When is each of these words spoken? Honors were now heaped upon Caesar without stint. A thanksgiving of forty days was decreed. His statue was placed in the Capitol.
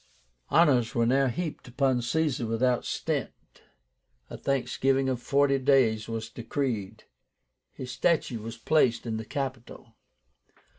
Honors 0.49 0.95
were 0.95 1.05
now 1.05 1.27
heaped 1.27 1.67
upon 1.67 2.01
Caesar 2.01 2.47
without 2.47 2.85
stint. 2.85 3.61
A 4.31 4.35
thanksgiving 4.35 5.07
of 5.09 5.21
forty 5.21 5.59
days 5.59 6.07
was 6.07 6.27
decreed. 6.27 7.03
His 7.71 7.91
statue 7.91 8.41
was 8.41 8.57
placed 8.57 9.05
in 9.05 9.17
the 9.17 9.25
Capitol. 9.25 9.93